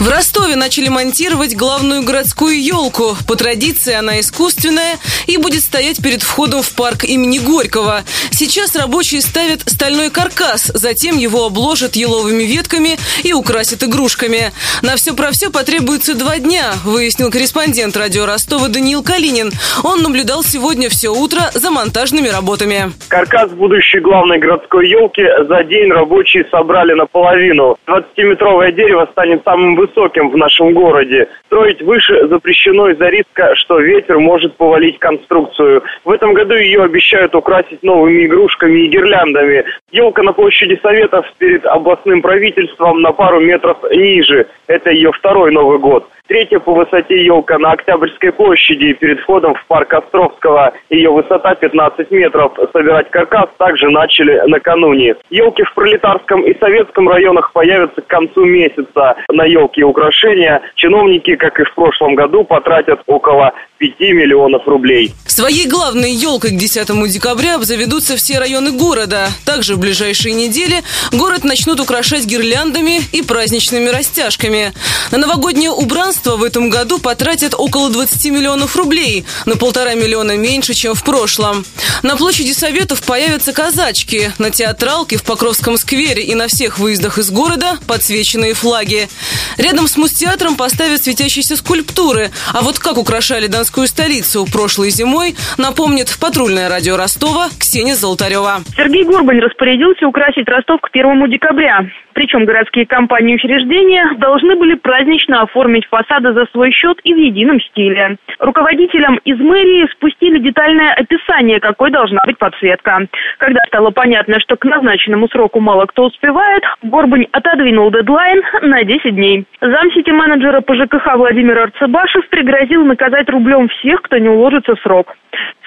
[0.00, 3.16] В Ростове начали монтировать главную городскую елку.
[3.28, 4.96] По традиции она искусственная
[5.26, 8.00] и будет стоять перед входом в парк имени Горького.
[8.30, 14.52] Сейчас рабочие ставят стальной каркас, затем его обложат еловыми ветками и украсят игрушками.
[14.80, 19.50] На все про все потребуется два дня, выяснил корреспондент радио Ростова Даниил Калинин.
[19.84, 22.92] Он наблюдал сегодня все утро за монтажными работами.
[23.08, 27.76] Каркас будущей главной городской елки за день рабочие собрали наполовину.
[27.86, 31.28] 20-метровое дерево станет самым высоким высоким в нашем городе.
[31.46, 35.82] Строить выше запрещено из-за риска, что ветер может повалить конструкцию.
[36.04, 39.64] В этом году ее обещают украсить новыми игрушками и гирляндами.
[39.90, 44.46] Елка на площади Советов перед областным правительством на пару метров ниже.
[44.66, 46.06] Это ее второй Новый год.
[46.30, 50.72] Третья по высоте елка на Октябрьской площади перед входом в парк Островского.
[50.88, 52.52] Ее высота 15 метров.
[52.72, 55.16] Собирать каркас также начали накануне.
[55.30, 59.16] Елки в Пролетарском и Советском районах появятся к концу месяца.
[59.28, 65.14] На елки и украшения чиновники, как и в прошлом году, потратят около 5 миллионов рублей.
[65.26, 69.28] Своей главной елкой к 10 декабря обзаведутся все районы города.
[69.46, 74.74] Также в ближайшие недели город начнут украшать гирляндами и праздничными растяжками.
[75.12, 80.74] На новогоднее убранство в этом году потратят около 20 миллионов рублей, на полтора миллиона меньше,
[80.74, 81.64] чем в прошлом.
[82.02, 87.30] На площади Советов появятся казачки, на театралке в Покровском сквере и на всех выездах из
[87.30, 89.08] города подсвеченные флаги.
[89.56, 96.16] Рядом с Мустеатром поставят светящиеся скульптуры, а вот как украшали Донскую столицу прошлой зимой, напомнит
[96.20, 98.62] патрульное радио Ростова Ксения Золотарева.
[98.76, 101.86] Сергей Горбань распорядился украсить Ростов к 1 декабря.
[102.20, 107.16] Причем городские компании и учреждения должны были празднично оформить фасады за свой счет и в
[107.16, 108.18] едином стиле.
[108.38, 113.06] Руководителям из мэрии спустили детальное описание, какой должна быть подсветка.
[113.38, 119.14] Когда стало понятно, что к назначенному сроку мало кто успевает, Горбань отодвинул дедлайн на 10
[119.14, 119.46] дней.
[119.62, 125.16] Замсити менеджера по ЖКХ Владимир Арцебашев пригрозил наказать рублем всех, кто не уложится в срок.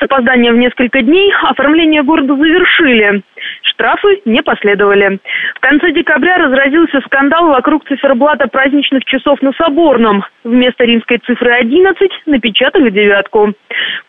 [0.04, 3.24] С опозданием в несколько дней оформление города завершили.
[3.62, 5.20] Штрафы не последовали.
[5.56, 10.26] В конце декабря разразился скандал вокруг циферблата праздничных часов на Соборном.
[10.44, 13.54] Вместо римской цифры 11 напечатали девятку.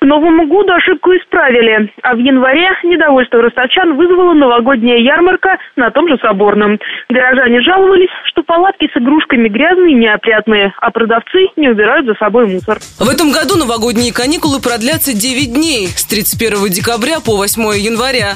[0.05, 6.19] Новому году ошибку исправили, а в январе недовольство ростовчан вызвала новогодняя ярмарка на том же
[6.19, 6.79] Соборном.
[7.09, 12.47] Горожане жаловались, что палатки с игрушками грязные и неопрятные, а продавцы не убирают за собой
[12.47, 12.79] мусор.
[12.99, 18.35] В этом году новогодние каникулы продлятся 9 дней с 31 декабря по 8 января.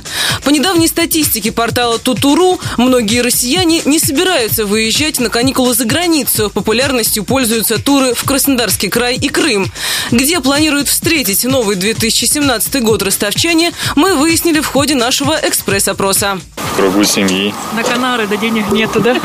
[0.49, 6.49] По недавней статистике портала Тутуру, многие россияне не собираются выезжать на каникулы за границу.
[6.49, 9.71] Популярностью пользуются туры в Краснодарский край и Крым.
[10.11, 16.41] Где планируют встретить новый 2017 год ростовчане, мы выяснили в ходе нашего экспресс-опроса.
[16.57, 17.53] В кругу семьи.
[17.75, 19.21] На Канары, да денег нету, да?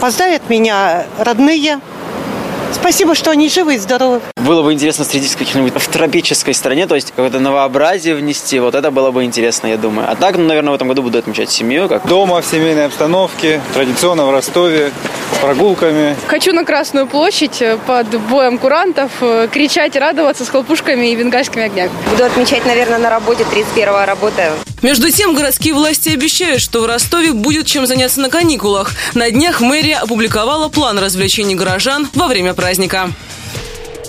[0.00, 1.80] Поздравят меня родные,
[2.74, 4.20] Спасибо, что они живы и здоровы.
[4.36, 8.58] Было бы интересно встретиться в какой-нибудь в тропической стране, то есть какое-то новообразие внести.
[8.58, 10.10] Вот это было бы интересно, я думаю.
[10.10, 11.88] А так, ну, наверное, в этом году буду отмечать семью.
[11.88, 12.06] Как...
[12.06, 14.92] Дома, в семейной обстановке, традиционно в Ростове,
[15.40, 16.16] прогулками.
[16.26, 21.64] Хочу на Красную площадь э, под боем курантов э, кричать, радоваться с хлопушками и бенгальскими
[21.64, 21.90] огнями.
[22.10, 24.52] Буду отмечать, наверное, на работе 31-го работаю.
[24.84, 28.92] Между тем, городские власти обещают, что в Ростове будет чем заняться на каникулах.
[29.14, 33.10] На днях мэрия опубликовала план развлечений горожан во время праздника.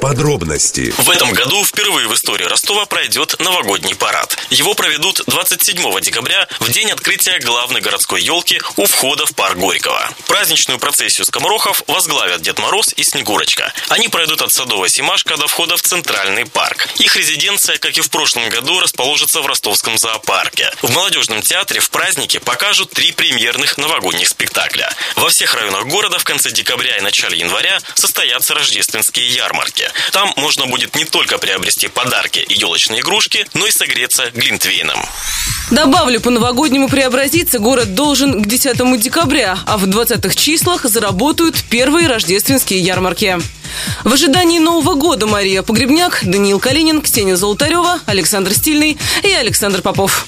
[0.05, 0.93] Подробности.
[0.99, 4.37] В этом году впервые в истории Ростова пройдет новогодний парад.
[4.51, 10.07] Его проведут 27 декабря в день открытия главной городской елки у входа в парк Горького.
[10.27, 13.73] Праздничную процессию скоморохов возглавят Дед Мороз и Снегурочка.
[13.89, 16.87] Они пройдут от Садовой Симашка до входа в Центральный парк.
[16.99, 20.71] Их резиденция, как и в прошлом году, расположится в Ростовском зоопарке.
[20.83, 24.93] В молодежном театре в празднике покажут три премьерных новогодних спектакля.
[25.15, 29.89] Во всех районах города в конце декабря и начале января состоятся рождественские ярмарки.
[30.11, 35.05] Там можно будет не только приобрести подарки и елочные игрушки, но и согреться глинтвейном.
[35.71, 42.07] Добавлю, по новогоднему преобразиться город должен к 10 декабря, а в 20-х числах заработают первые
[42.07, 43.39] рождественские ярмарки.
[44.03, 50.27] В ожидании Нового года Мария Погребняк, Даниил Калинин, Ксения Золотарева, Александр Стильный и Александр Попов.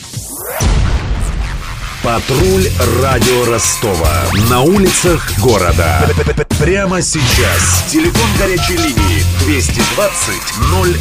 [2.07, 2.63] Патруль
[3.01, 4.23] радио Ростова.
[4.49, 6.09] На улицах города.
[6.57, 7.83] Прямо сейчас.
[7.91, 10.33] Телефон горячей линии 220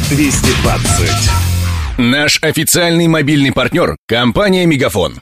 [0.03, 1.31] 0220.
[1.97, 5.21] Наш официальный мобильный партнер– компания «Мегафон».